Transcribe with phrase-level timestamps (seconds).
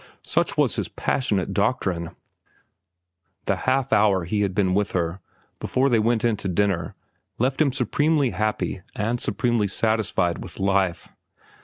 [0.23, 2.15] Such was his passionate doctrine.
[3.45, 5.19] The half hour he had with her,
[5.59, 6.95] before they went in to dinner,
[7.37, 11.07] left him supremely happy and supremely satisfied with life.